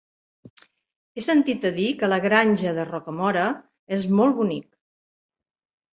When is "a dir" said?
1.69-1.85